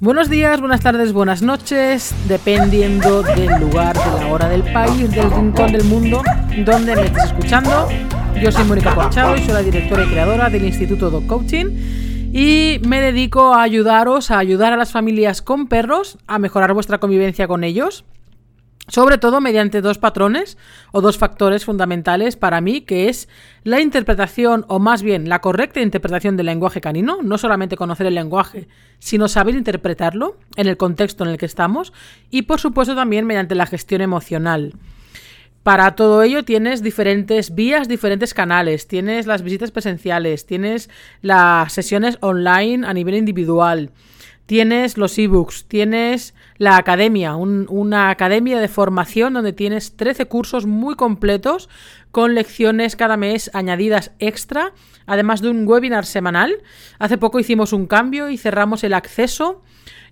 [0.00, 5.28] Buenos días, buenas tardes, buenas noches, dependiendo del lugar, de la hora del país, del
[5.28, 6.22] rincón del mundo
[6.64, 7.88] donde me estés escuchando.
[8.40, 11.66] Yo soy Mónica Corchado y soy la directora y creadora del Instituto Dog Coaching
[12.32, 16.98] y me dedico a ayudaros, a ayudar a las familias con perros a mejorar vuestra
[16.98, 18.04] convivencia con ellos
[18.88, 20.58] sobre todo mediante dos patrones
[20.92, 23.28] o dos factores fundamentales para mí, que es
[23.62, 28.14] la interpretación, o más bien la correcta interpretación del lenguaje canino, no solamente conocer el
[28.14, 28.66] lenguaje,
[28.98, 31.92] sino saber interpretarlo en el contexto en el que estamos,
[32.30, 34.74] y por supuesto también mediante la gestión emocional.
[35.62, 40.88] Para todo ello tienes diferentes vías, diferentes canales, tienes las visitas presenciales, tienes
[41.20, 43.90] las sesiones online a nivel individual,
[44.48, 50.94] tienes los ebooks, tienes la academia, una academia de formación donde tienes 13 cursos muy
[50.94, 51.68] completos
[52.12, 54.72] con lecciones cada mes añadidas extra,
[55.04, 56.62] además de un webinar semanal.
[56.98, 59.60] Hace poco hicimos un cambio y cerramos el acceso.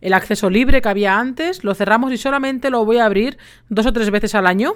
[0.03, 3.39] El acceso libre que había antes, lo cerramos y solamente lo voy a abrir
[3.71, 4.75] dos o tres veces al año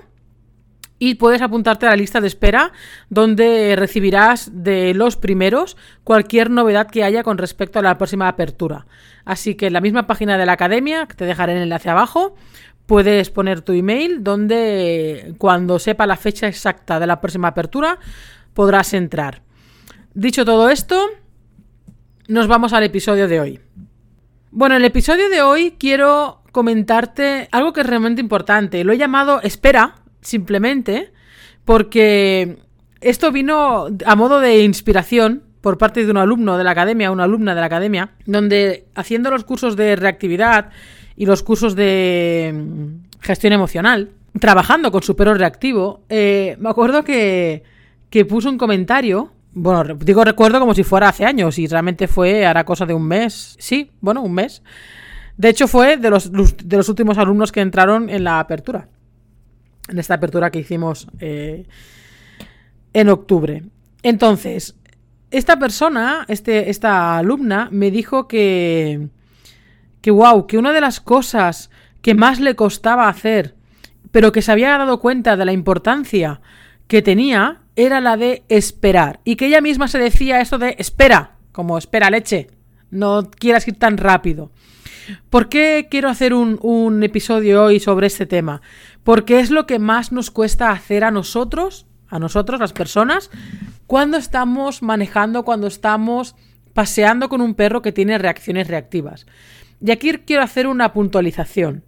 [1.02, 2.72] y puedes apuntarte a la lista de espera
[3.08, 8.86] donde recibirás de los primeros cualquier novedad que haya con respecto a la próxima apertura.
[9.24, 12.36] Así que en la misma página de la academia, que te dejaré el enlace abajo,
[12.84, 17.98] puedes poner tu email donde cuando sepa la fecha exacta de la próxima apertura
[18.52, 19.40] podrás entrar.
[20.12, 21.06] Dicho todo esto,
[22.28, 23.60] nos vamos al episodio de hoy.
[24.50, 28.84] Bueno, en el episodio de hoy quiero comentarte algo que es realmente importante.
[28.84, 31.12] Lo he llamado espera simplemente
[31.64, 32.58] porque
[33.00, 37.24] esto vino a modo de inspiración por parte de un alumno de la academia, una
[37.24, 40.70] alumna de la academia, donde haciendo los cursos de reactividad
[41.16, 47.04] y los cursos de mm, gestión emocional, trabajando con su perro reactivo, eh, me acuerdo
[47.04, 47.62] que,
[48.08, 49.32] que puso un comentario.
[49.52, 53.06] Bueno, digo recuerdo como si fuera hace años y realmente fue, hará cosa de un
[53.06, 53.56] mes.
[53.58, 54.62] Sí, bueno, un mes.
[55.36, 58.88] De hecho, fue de los, de los últimos alumnos que entraron en la apertura
[59.90, 61.66] en esta apertura que hicimos eh,
[62.92, 63.64] en octubre.
[64.02, 64.76] Entonces,
[65.30, 69.08] esta persona, este, esta alumna, me dijo que,
[70.00, 71.70] que, wow, que una de las cosas
[72.02, 73.54] que más le costaba hacer,
[74.10, 76.40] pero que se había dado cuenta de la importancia
[76.88, 79.20] que tenía, era la de esperar.
[79.24, 82.48] Y que ella misma se decía esto de espera, como espera leche,
[82.90, 84.50] no quieras ir tan rápido.
[85.28, 88.60] ¿Por qué quiero hacer un, un episodio hoy sobre este tema?
[89.04, 93.30] Porque es lo que más nos cuesta hacer a nosotros, a nosotros las personas,
[93.86, 96.36] cuando estamos manejando, cuando estamos
[96.74, 99.26] paseando con un perro que tiene reacciones reactivas.
[99.84, 101.82] Y aquí quiero hacer una puntualización.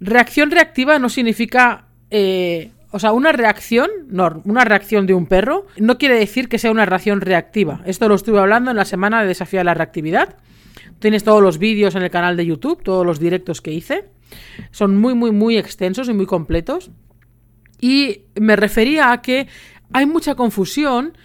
[0.00, 1.86] Reacción reactiva no significa...
[2.10, 6.60] Eh, o sea, una reacción, no, una reacción de un perro no quiere decir que
[6.60, 7.80] sea una reacción reactiva.
[7.86, 10.36] Esto lo estuve hablando en la semana de desafío a la reactividad.
[11.00, 14.04] Tienes todos los vídeos en el canal de YouTube, todos los directos que hice.
[14.70, 16.90] Son muy, muy, muy extensos y muy completos.
[17.80, 19.48] Y me refería a que
[19.92, 21.16] hay mucha confusión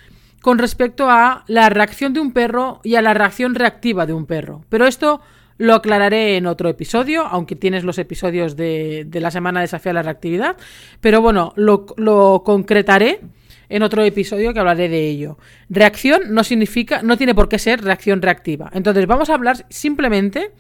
[0.42, 4.26] con respecto a la reacción de un perro y a la reacción reactiva de un
[4.26, 4.64] perro.
[4.70, 5.22] Pero esto
[5.58, 9.94] lo aclararé en otro episodio, aunque tienes los episodios de, la semana de desafío a
[9.94, 10.56] la reactividad.
[11.02, 13.20] Pero bueno, lo, lo concretaré
[13.68, 15.38] en otro episodio que hablaré de ello.
[15.70, 18.70] Reacción no significa, no tiene por qué ser reacción reactiva.
[18.74, 20.54] Entonces vamos a hablar simplemente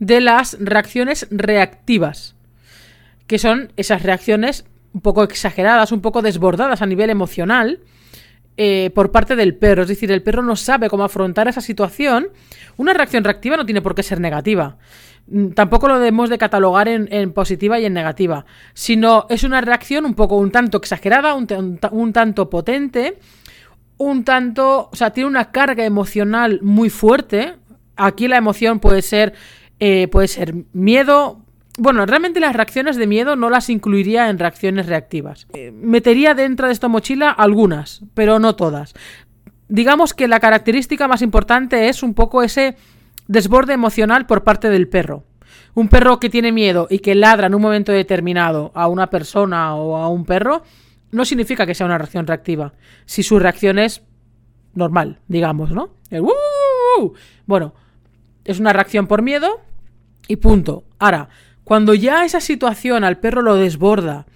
[0.00, 2.34] de las reacciones reactivas,
[3.28, 7.80] que son esas reacciones un poco exageradas, un poco desbordadas a nivel emocional
[8.56, 9.82] eh, por parte del perro.
[9.82, 12.28] Es decir, el perro no sabe cómo afrontar esa situación.
[12.76, 14.78] Una reacción reactiva no tiene por qué ser negativa.
[15.28, 20.04] Mm, tampoco lo debemos de catalogar en, positiva y en negativa, sino es una reacción
[20.06, 23.18] un poco un tanto exagerada, un, un tanto potente,
[23.98, 27.54] un tanto, o sea, tiene una carga emocional muy fuerte.
[27.96, 29.34] Aquí la emoción puede ser
[29.80, 31.40] eh, puede ser miedo.
[31.78, 35.46] Bueno, realmente las reacciones de miedo no las incluiría en reacciones reactivas.
[35.54, 38.94] Eh, metería dentro de esta mochila algunas, pero no todas.
[39.68, 42.76] Digamos que la característica más importante es un poco ese
[43.26, 45.24] desborde emocional por parte del perro.
[45.74, 49.74] Un perro que tiene miedo y que ladra en un momento determinado a una persona
[49.76, 50.62] o a un perro,
[51.12, 52.74] no significa que sea una reacción reactiva.
[53.06, 54.02] Si su reacción es
[54.74, 55.90] normal, digamos, ¿no?
[57.46, 57.74] Bueno,
[58.44, 59.60] es una reacción por miedo
[60.30, 60.84] y punto.
[61.00, 61.28] Ahora,
[61.64, 64.26] cuando ya esa situación al perro lo desborda,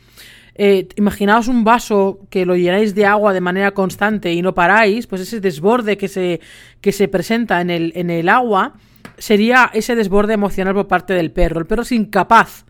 [0.56, 5.06] eh, imaginaos un vaso que lo llenáis de agua de manera constante y no paráis,
[5.06, 6.40] pues ese desborde que se,
[6.80, 8.74] que se presenta en el, en el agua
[9.18, 11.60] sería ese desborde emocional por parte del perro.
[11.60, 12.66] El perro es incapaz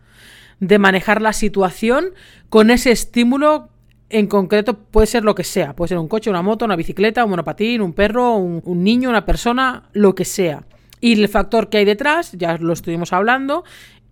[0.59, 2.11] de manejar la situación
[2.49, 3.69] con ese estímulo
[4.09, 7.23] en concreto puede ser lo que sea, puede ser un coche, una moto, una bicicleta,
[7.23, 10.63] un monopatín, un perro, un niño, una persona, lo que sea
[11.05, 13.63] Y el factor que hay detrás, ya lo estuvimos hablando,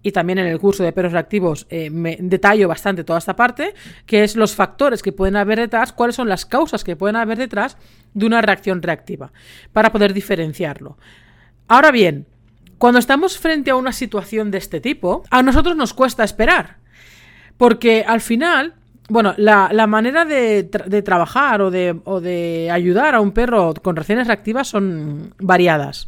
[0.04, 3.74] y también en el curso de perros reactivos eh, me detallo bastante toda esta parte,
[4.06, 7.40] que es los factores que pueden haber detrás, cuáles son las causas que pueden haber
[7.40, 7.78] detrás
[8.14, 9.32] de una reacción reactiva,
[9.72, 11.00] para poder diferenciarlo.
[11.68, 12.28] Ahora bien,
[12.78, 16.78] cuando estamos frente a una situación de este tipo, a nosotros nos cuesta esperar,
[17.58, 18.76] porque al final
[19.10, 20.64] bueno, la, manera de,
[21.04, 26.08] trabajar o de, o de, ayudar a un perro con reacciones reactivas son variadas.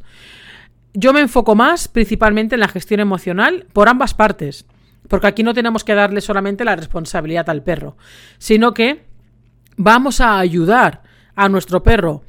[0.98, 4.66] Yo me enfoco más principalmente en la gestión emocional por ambas partes,
[5.10, 7.98] porque aquí no tenemos que darle solamente la responsabilidad al perro,
[8.38, 9.04] sino que
[9.76, 11.04] vamos a ayudar
[11.36, 12.24] a nuestro perro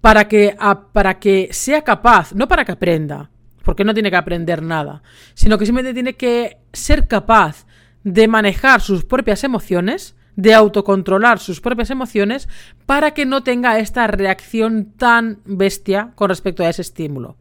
[0.00, 0.56] para que,
[0.92, 3.30] para que sea capaz, no para que aprenda,
[3.64, 5.02] porque no tiene que aprender nada,
[5.34, 7.66] sino que simplemente tiene que ser capaz
[8.02, 12.48] de manejar sus propias emociones, de autocontrolar sus propias emociones,
[12.86, 17.36] para que no tenga esta reacción tan bestia con respecto a ese estímulo.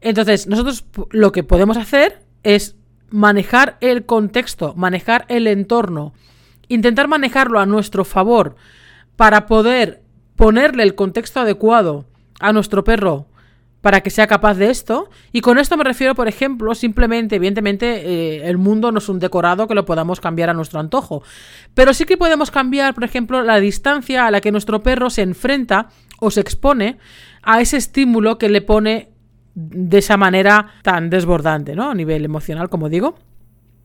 [0.00, 2.76] Entonces, nosotros lo que podemos hacer es
[3.10, 6.12] manejar el contexto, manejar el entorno,
[6.68, 8.56] intentar manejarlo a nuestro favor
[9.16, 10.02] para poder
[10.36, 12.04] ponerle el contexto adecuado
[12.40, 13.26] a nuestro perro
[13.80, 15.10] para que sea capaz de esto.
[15.32, 19.20] Y con esto me refiero, por ejemplo, simplemente, evidentemente, eh, el mundo no es un
[19.20, 21.22] decorado que lo podamos cambiar a nuestro antojo.
[21.72, 25.22] Pero sí que podemos cambiar, por ejemplo, la distancia a la que nuestro perro se
[25.22, 26.98] enfrenta o se expone
[27.42, 29.10] a ese estímulo que le pone
[29.56, 31.90] de esa manera tan desbordante, ¿no?
[31.90, 33.16] A nivel emocional, como digo.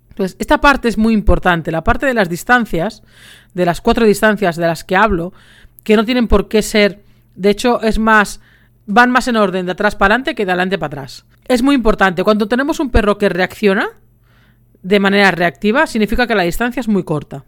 [0.09, 3.03] Entonces, esta parte es muy importante, la parte de las distancias,
[3.53, 5.31] de las cuatro distancias de las que hablo,
[5.85, 6.99] que no tienen por qué ser,
[7.35, 8.41] de hecho, es más,
[8.85, 11.25] van más en orden de atrás para adelante que de adelante para atrás.
[11.47, 13.87] Es muy importante, cuando tenemos un perro que reacciona
[14.83, 17.45] de manera reactiva, significa que la distancia es muy corta.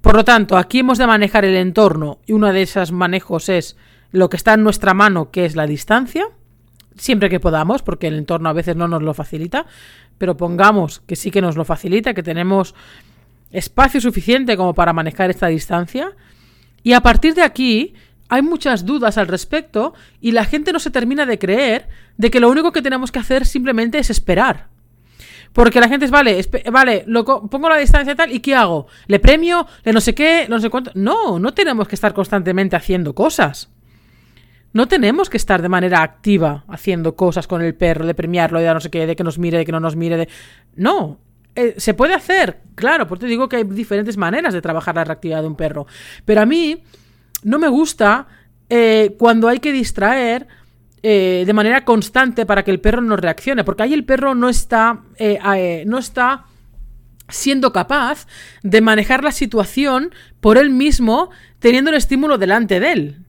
[0.00, 3.76] Por lo tanto, aquí hemos de manejar el entorno y uno de esos manejos es
[4.10, 6.26] lo que está en nuestra mano, que es la distancia
[6.98, 9.66] siempre que podamos, porque el entorno a veces no nos lo facilita,
[10.18, 12.74] pero pongamos que sí que nos lo facilita, que tenemos
[13.50, 16.12] espacio suficiente como para manejar esta distancia.
[16.82, 17.94] Y a partir de aquí
[18.28, 22.40] hay muchas dudas al respecto y la gente no se termina de creer de que
[22.40, 24.68] lo único que tenemos que hacer simplemente es esperar.
[25.52, 28.86] Porque la gente es, vale, vale, lo, pongo la distancia tal, ¿y qué hago?
[29.06, 29.66] ¿Le premio?
[29.82, 30.46] ¿Le no sé qué?
[30.48, 30.90] No sé cuánto.
[30.94, 33.70] No, no tenemos que estar constantemente haciendo cosas.
[34.78, 38.72] No tenemos que estar de manera activa haciendo cosas con el perro, de premiarlo, de
[38.72, 40.28] no sé qué, de que nos mire, de que no nos mire, de...
[40.76, 41.18] No,
[41.56, 45.02] eh, se puede hacer, claro, porque te digo que hay diferentes maneras de trabajar la
[45.02, 45.88] reactividad de un perro.
[46.24, 46.80] Pero a mí
[47.42, 48.28] no me gusta
[48.70, 50.46] eh, cuando hay que distraer
[51.02, 54.48] eh, de manera constante para que el perro no reaccione, porque ahí el perro no
[54.48, 55.00] está,
[55.86, 56.44] no está
[57.28, 58.28] siendo capaz
[58.62, 63.24] de manejar la situación por él mismo teniendo el estímulo delante de él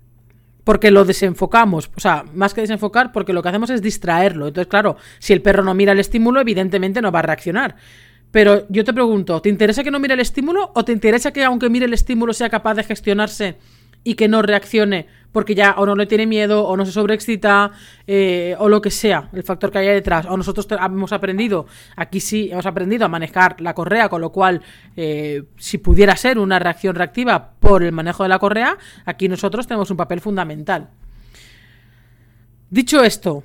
[0.64, 1.90] porque lo desenfocamos.
[1.96, 4.48] O sea, más que desenfocar, porque lo que hacemos es distraerlo.
[4.48, 7.76] Entonces, claro, si el perro no mira el estímulo, evidentemente no va a reaccionar.
[8.32, 11.44] Pero yo te pregunto, ¿te interesa que no mire el estímulo o te interesa que
[11.44, 13.58] aunque mire el estímulo sea capaz de gestionarse
[14.04, 17.72] y que no reaccione porque ya o no le tiene miedo o no se sobreexcita
[18.08, 20.26] eh, o lo que sea, el factor que haya detrás.
[20.26, 24.62] O nosotros hemos aprendido, aquí sí hemos aprendido a manejar la correa, con lo cual
[24.96, 29.68] eh, si pudiera ser una reacción reactiva por el manejo de la correa, aquí nosotros
[29.68, 30.90] tenemos un papel fundamental.
[32.70, 33.44] Dicho esto,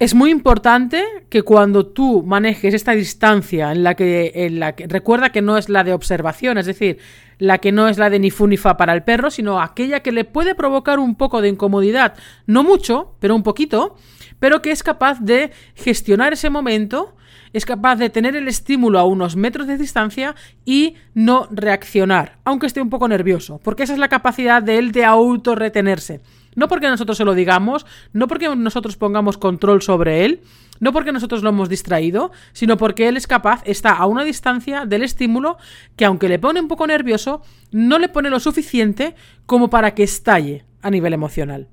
[0.00, 4.86] es muy importante que cuando tú manejes esta distancia en la que, en la que
[4.86, 6.98] recuerda que no es la de observación, es decir,
[7.36, 10.00] la que no es la de ni fu ni fa para el perro, sino aquella
[10.00, 12.14] que le puede provocar un poco de incomodidad,
[12.46, 13.94] no mucho, pero un poquito,
[14.38, 17.14] pero que es capaz de gestionar ese momento,
[17.52, 20.34] es capaz de tener el estímulo a unos metros de distancia
[20.64, 24.92] y no reaccionar, aunque esté un poco nervioso, porque esa es la capacidad de él
[24.92, 26.22] de autorretenerse.
[26.56, 30.42] No porque nosotros se lo digamos, no porque nosotros pongamos control sobre él,
[30.80, 34.86] no porque nosotros lo hemos distraído, sino porque él es capaz, está a una distancia
[34.86, 35.58] del estímulo
[35.96, 39.14] que aunque le pone un poco nervioso, no le pone lo suficiente
[39.46, 41.68] como para que estalle a nivel emocional.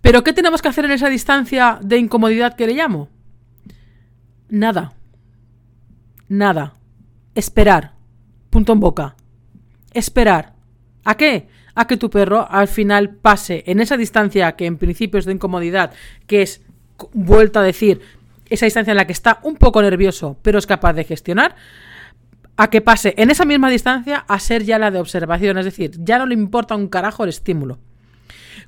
[0.00, 3.08] Pero ¿qué tenemos que hacer en esa distancia de incomodidad que le llamo?
[4.48, 4.94] Nada.
[6.28, 6.74] Nada.
[7.34, 7.94] Esperar.
[8.48, 9.16] Punto en boca.
[9.92, 10.54] Esperar.
[11.04, 11.48] ¿A qué?
[11.74, 15.32] A que tu perro al final pase en esa distancia que en principio es de
[15.32, 15.92] incomodidad,
[16.26, 16.62] que es,
[17.12, 18.00] vuelta a decir,
[18.48, 21.54] esa distancia en la que está un poco nervioso, pero es capaz de gestionar,
[22.56, 25.92] a que pase en esa misma distancia a ser ya la de observación, es decir,
[25.98, 27.78] ya no le importa un carajo el estímulo.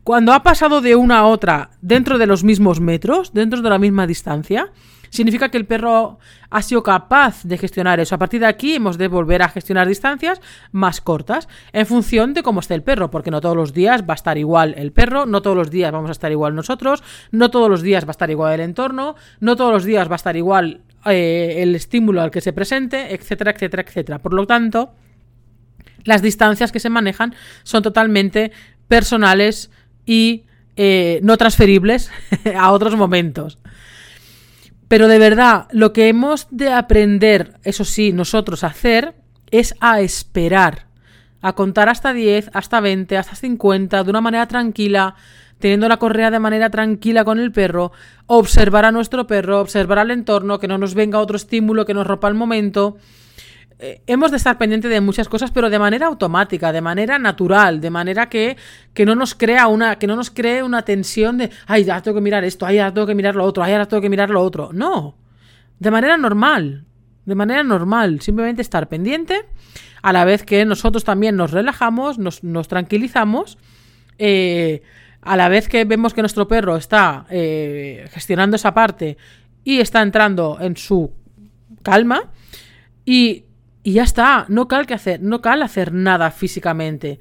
[0.03, 3.79] Cuando ha pasado de una a otra dentro de los mismos metros, dentro de la
[3.79, 4.73] misma distancia,
[5.13, 6.19] significa que el perro
[6.51, 8.15] ha sido capaz de gestionar eso.
[8.15, 10.41] A partir de aquí hemos de volver a gestionar distancias
[10.73, 14.15] más cortas en función de cómo esté el perro, porque no todos los días va
[14.15, 17.51] a estar igual el perro, no todos los días vamos a estar igual nosotros, no
[17.51, 20.17] todos los días va a estar igual el entorno, no todos los días va a
[20.17, 24.19] estar igual eh, el estímulo al que se presente, etcétera, etcétera, etcétera.
[24.19, 24.93] Por lo tanto,
[26.05, 28.51] las distancias que se manejan son totalmente
[28.89, 29.71] personales
[30.07, 30.45] y
[30.77, 32.11] eh, no transferibles
[32.57, 33.59] a otros momentos.
[34.93, 39.15] Pero de verdad, lo que hemos de aprender, eso sí, nosotros a hacer,
[39.51, 40.85] es a esperar,
[41.41, 45.15] a contar hasta 10, hasta 20, hasta 50, de una manera tranquila,
[45.59, 47.93] teniendo la correa de manera tranquila con el perro,
[48.27, 52.07] observar a nuestro perro, observar al entorno, que no nos venga otro estímulo que nos
[52.07, 52.99] rompa el momento.
[53.85, 57.81] Eh, hemos de estar pendiente de muchas cosas, pero de manera automática, de manera natural,
[57.81, 58.57] de manera que,
[58.95, 62.15] que no nos crea una, que no nos cree una tensión de ay, ya tengo
[62.15, 64.31] que mirar esto, ay, ya tengo que mirar lo otro, ay, ahora tengo que mirar
[64.31, 64.71] lo otro.
[64.73, 65.17] No.
[65.81, 66.85] De manera normal.
[67.25, 68.21] De manera normal.
[68.21, 69.47] Simplemente estar pendiente.
[70.01, 73.59] A la vez que nosotros también nos relajamos, nos, nos tranquilizamos.
[74.17, 74.83] Eh,
[75.23, 79.17] a la vez que vemos que nuestro perro está eh, gestionando esa parte
[79.65, 81.11] y está entrando en su
[81.83, 82.31] calma.
[83.05, 83.47] Y
[83.83, 87.19] y ya está, no cal que hacer, no cal hacer nada físicamente.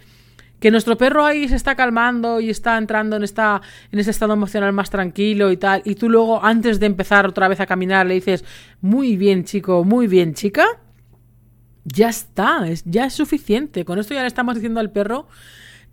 [0.59, 4.33] Que nuestro perro ahí se está calmando y está entrando en, esta, en ese estado
[4.33, 8.05] emocional más tranquilo y tal, y tú luego antes de empezar otra vez a caminar
[8.05, 8.45] le dices,
[8.79, 10.67] muy bien chico, muy bien chica,
[11.83, 13.85] ya está, es, ya es suficiente.
[13.85, 15.27] Con esto ya le estamos diciendo al perro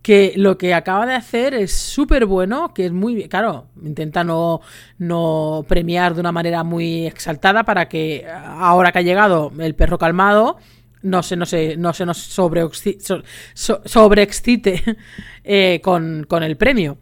[0.02, 4.60] que lo que acaba de hacer es súper bueno, que es muy claro, intenta no,
[4.98, 9.98] no premiar de una manera muy exaltada para que ahora que ha llegado el perro
[9.98, 10.58] calmado
[11.02, 14.82] no se, no se, no se nos sobreexcite
[15.44, 16.98] eh, con, con el premio.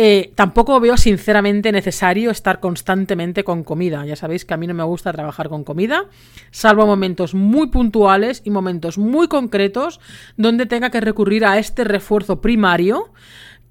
[0.00, 4.06] Eh, tampoco veo sinceramente necesario estar constantemente con comida.
[4.06, 6.04] Ya sabéis que a mí no me gusta trabajar con comida,
[6.52, 9.98] salvo momentos muy puntuales y momentos muy concretos
[10.36, 13.12] donde tenga que recurrir a este refuerzo primario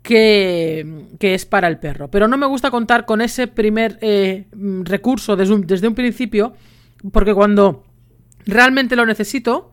[0.01, 2.09] que, es para el perro.
[2.09, 4.47] Pero no me gusta contar con ese primer eh,
[4.83, 6.51] recurso desde un, desde un principio,
[7.13, 7.85] porque cuando
[8.45, 9.71] realmente lo necesito,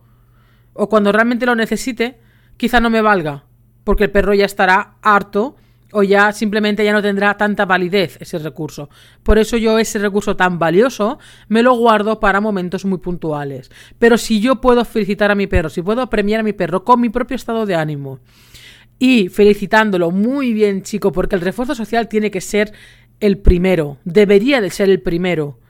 [0.73, 2.21] o cuando realmente lo necesite,
[2.57, 3.43] quizá no me valga,
[3.83, 5.57] porque el perro ya estará harto
[5.95, 8.91] o ya simplemente ya no tendrá tanta validez ese recurso.
[9.23, 13.71] Por eso yo ese recurso tan valioso me lo guardo para momentos muy puntuales.
[13.99, 17.01] Pero si yo puedo felicitar a mi perro, si puedo premiar a mi perro con
[17.01, 18.19] mi propio estado de ánimo
[18.99, 22.73] y felicitándolo muy bien chico, porque el refuerzo social tiene que ser
[23.21, 25.61] el primero, debería de ser el primero.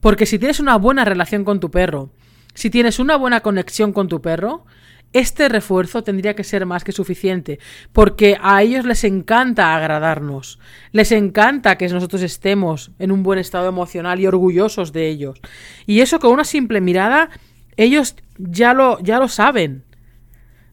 [0.00, 2.10] Porque si tienes una buena relación con tu perro,
[2.52, 4.66] si tienes una buena conexión con tu perro,
[5.14, 7.60] este refuerzo tendría que ser más que suficiente,
[7.92, 10.58] porque a ellos les encanta agradarnos,
[10.90, 15.40] les encanta que nosotros estemos en un buen estado emocional y orgullosos de ellos.
[15.86, 17.30] Y eso con una simple mirada,
[17.76, 19.84] ellos ya lo, ya lo saben.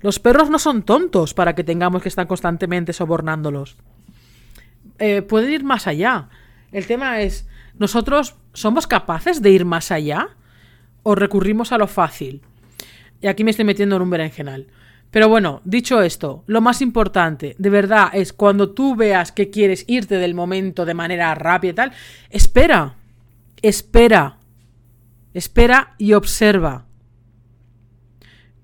[0.01, 3.77] Los perros no son tontos para que tengamos que estar constantemente sobornándolos.
[4.97, 6.29] Eh, pueden ir más allá.
[6.71, 10.29] El tema es, ¿nosotros somos capaces de ir más allá?
[11.03, 12.41] ¿O recurrimos a lo fácil?
[13.21, 14.67] Y aquí me estoy metiendo en un berenjenal.
[15.11, 19.83] Pero bueno, dicho esto, lo más importante, de verdad, es cuando tú veas que quieres
[19.87, 21.91] irte del momento de manera rápida y tal,
[22.29, 22.95] espera,
[23.61, 24.37] espera,
[25.33, 26.85] espera y observa.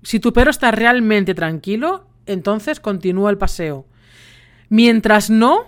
[0.02, 3.86] Si tu perro está realmente tranquilo, entonces continúa el paseo.
[4.70, 5.66] Mientras no,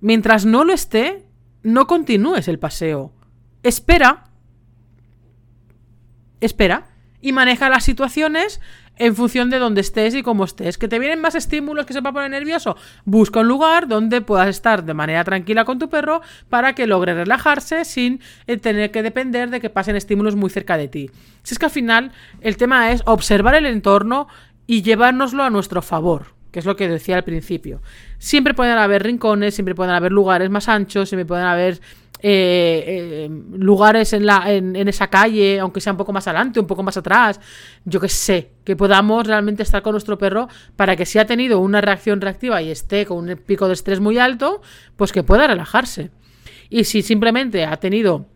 [0.00, 1.24] mientras no lo esté,
[1.62, 3.12] no continúes el paseo.
[3.62, 4.24] Espera.
[6.40, 6.93] Espera
[7.24, 8.60] y maneja las situaciones
[8.98, 10.76] en función de dónde estés y cómo estés.
[10.76, 12.76] ¿Que te vienen más estímulos que se va a poner nervioso?
[13.06, 17.14] Busca un lugar donde puedas estar de manera tranquila con tu perro para que logre
[17.14, 21.10] relajarse sin eh, tener que depender de que pasen estímulos muy cerca de ti.
[21.42, 22.12] Si es que al final
[22.42, 24.28] el tema es observar el entorno
[24.66, 27.82] y llevárnoslo a nuestro favor que es lo que decía al principio.
[28.18, 31.80] Siempre pueden haber rincones, siempre pueden haber lugares más anchos, siempre pueden haber
[32.26, 33.28] eh, eh,
[33.58, 36.96] lugares en, la, en, esa calle, aunque sea un poco más adelante, un poco más
[36.96, 37.38] atrás,
[37.84, 41.60] yo que sé, que podamos realmente estar con nuestro perro para que si ha tenido
[41.60, 44.62] una reacción reactiva y esté con un pico de estrés muy alto,
[44.96, 46.10] pues que pueda relajarse.
[46.70, 48.26] Y si simplemente ha tenido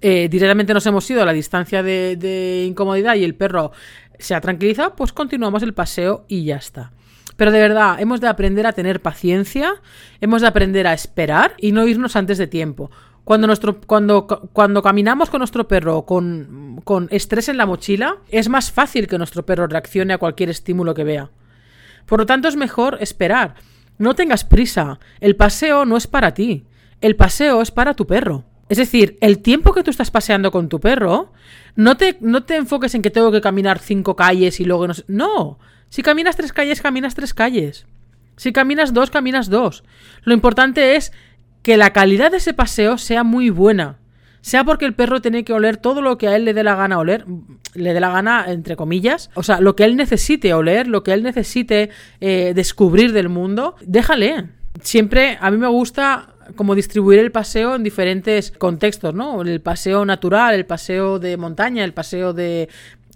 [0.00, 3.72] eh, directamente nos hemos ido a la distancia de, incomodidad y el perro
[4.18, 6.92] se ha tranquilizado, pues continuamos el paseo y ya está.
[7.36, 9.74] Pero de verdad, hemos de aprender a tener paciencia,
[10.20, 12.90] hemos de aprender a esperar y no irnos antes de tiempo.
[13.24, 18.48] Cuando, nuestro, cuando, cuando caminamos con nuestro perro con, con estrés en la mochila, es
[18.50, 21.30] más fácil que nuestro perro reaccione a cualquier estímulo que vea.
[22.06, 23.54] Por lo tanto, es mejor esperar.
[23.96, 24.98] No tengas prisa.
[25.20, 26.66] El paseo no es para ti.
[27.00, 28.44] El paseo es para tu perro.
[28.68, 31.32] Es decir, el tiempo que tú estás paseando con tu perro,
[31.76, 34.94] no te, no te enfoques en que tengo que caminar cinco calles y luego no.
[35.06, 35.58] No.
[35.88, 37.86] Si caminas tres calles, caminas tres calles.
[38.36, 39.84] Si caminas dos, caminas dos.
[40.24, 41.12] Lo importante es
[41.64, 43.96] que la calidad de ese paseo sea muy buena.
[44.42, 46.76] Sea porque el perro tiene que oler todo lo que a él le dé la
[46.76, 47.24] gana oler,
[47.72, 49.30] le dé la gana, entre comillas.
[49.32, 51.88] O sea, lo que él necesite oler, lo que él necesite
[52.20, 54.50] eh, descubrir del mundo, déjale.
[54.82, 59.40] Siempre a mí me gusta como distribuir el paseo en diferentes contextos, ¿no?
[59.40, 62.68] El paseo natural, el paseo de montaña, el paseo de,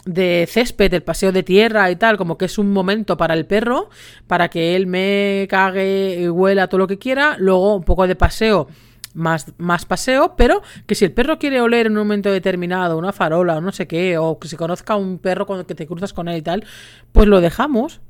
[0.09, 3.45] de césped, el paseo de tierra y tal, como que es un momento para el
[3.45, 3.91] perro,
[4.27, 8.69] para que él me cague, huela todo lo que quiera, luego un poco de paseo.
[9.15, 13.13] Más, más paseo, pero que si el perro quiere oler en un momento determinado una
[13.13, 15.87] farola o no sé qué, o que se conozca un perro con el que te
[15.87, 16.65] cruzas con él y tal,
[17.11, 18.01] pues lo dejamos,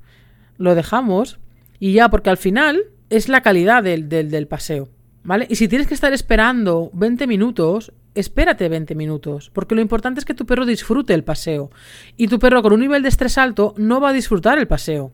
[0.58, 1.38] lo dejamos
[1.78, 4.88] y ya, porque al final es la calidad del, del, del paseo.
[5.24, 5.46] ¿Vale?
[5.48, 10.24] Y si tienes que estar esperando 20 minutos, espérate 20 minutos, porque lo importante es
[10.24, 11.70] que tu perro disfrute el paseo.
[12.16, 15.12] Y tu perro con un nivel de estrés alto no va a disfrutar el paseo.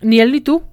[0.00, 0.64] Ni él ni tú.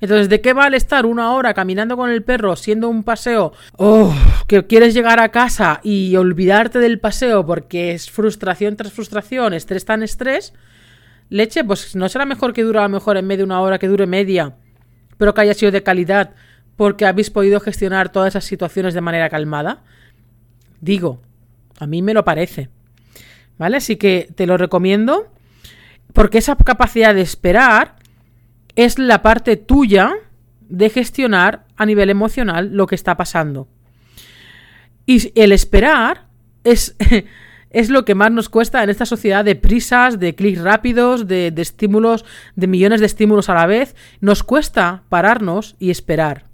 [0.00, 4.14] Entonces, ¿de qué vale estar una hora caminando con el perro, siendo un paseo, oh,
[4.46, 9.86] que quieres llegar a casa y olvidarte del paseo porque es frustración tras frustración, estrés
[9.86, 10.52] tan estrés?
[11.30, 13.78] Leche, pues no será mejor que dure a lo mejor en medio de una hora,
[13.78, 14.56] que dure media,
[15.16, 16.34] pero que haya sido de calidad
[16.76, 19.82] porque habéis podido gestionar todas esas situaciones de manera calmada?
[20.80, 21.20] Digo,
[21.78, 22.68] a mí me lo parece.
[23.58, 23.78] ¿Vale?
[23.78, 25.30] Así que te lo recomiendo
[26.12, 27.96] porque esa capacidad de esperar
[28.74, 30.14] es la parte tuya
[30.68, 33.68] de gestionar a nivel emocional lo que está pasando.
[35.06, 36.26] Y el esperar
[36.64, 36.96] es,
[37.70, 41.50] es lo que más nos cuesta en esta sociedad de prisas, de clics rápidos, de,
[41.50, 43.94] de estímulos, de millones de estímulos a la vez.
[44.20, 46.44] Nos cuesta pararnos y esperar.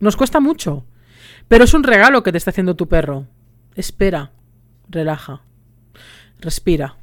[0.00, 0.84] Nos cuesta mucho.
[1.48, 3.26] Pero es un regalo que te está haciendo tu perro.
[3.76, 4.32] Espera,
[4.88, 5.42] relaja,
[6.40, 6.96] respira.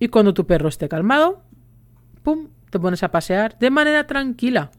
[0.00, 1.44] Y cuando tu perro esté calmado,
[2.24, 4.72] pum, te pones a pasear de manera tranquila.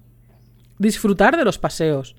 [0.77, 2.17] Disfrutar de los paseos.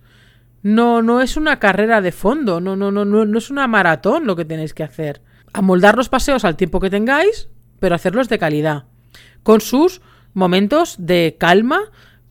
[0.63, 4.37] No, no es una carrera de fondo, no, no, no, no, es una maratón lo
[4.37, 5.21] que tenéis que hacer.
[5.53, 8.85] Amoldar los paseos al tiempo que tengáis, pero hacerlos de calidad.
[9.43, 10.01] Con sus
[10.33, 11.81] momentos de calma,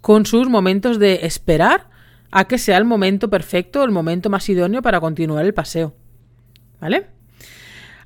[0.01, 1.87] con sus momentos de esperar
[2.31, 5.95] a que sea el momento perfecto, el momento más idóneo para continuar el paseo.
[6.79, 7.07] ¿Vale?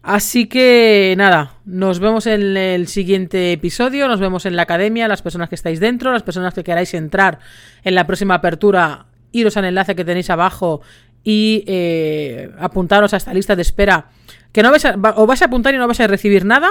[0.02, 5.22] Así que nada, nos vemos en el siguiente episodio, nos vemos en la academia, las
[5.22, 7.40] personas que estáis dentro, las personas que queráis entrar
[7.84, 10.82] en la próxima apertura, iros al enlace que tenéis abajo
[11.24, 14.10] y eh, apuntaros a esta lista de espera,
[14.54, 16.70] que no vais a, os vais a apuntar y no vais a recibir nada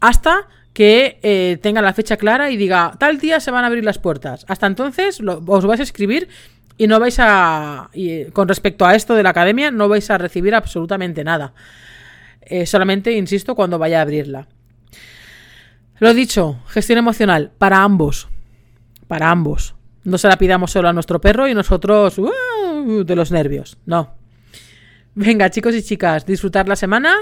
[0.00, 3.84] hasta que eh, tenga la fecha clara y diga, tal día se van a abrir
[3.84, 4.44] las puertas.
[4.48, 6.28] Hasta entonces os vais a escribir
[6.76, 7.90] y no vais a.
[8.32, 11.54] Con respecto a esto de la academia, no vais a recibir absolutamente nada.
[12.42, 14.48] Eh, solamente, insisto, cuando vaya a abrirla.
[15.98, 18.28] Lo dicho, gestión emocional para ambos.
[19.06, 19.74] Para ambos.
[20.02, 23.78] No se la pidamos solo a nuestro perro y nosotros uh, de los nervios.
[23.86, 24.14] No.
[25.14, 27.14] Venga, chicos y chicas, disfrutar la semana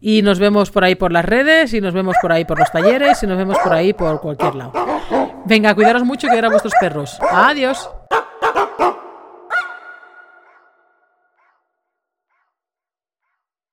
[0.00, 2.70] y nos vemos por ahí por las redes y nos vemos por ahí por los
[2.70, 4.72] talleres y nos vemos por ahí por cualquier lado.
[5.44, 7.18] Venga, cuidaros mucho y cuidar a vuestros perros.
[7.30, 7.90] Adiós.